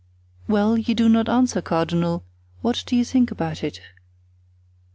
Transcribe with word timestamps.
"Well, 0.47 0.79
you 0.79 0.95
do 0.95 1.07
not 1.07 1.29
answer, 1.29 1.61
cardinal, 1.61 2.23
what 2.63 2.83
do 2.87 2.95
you 2.95 3.05
think 3.05 3.29
about 3.29 3.63
it?" 3.63 3.81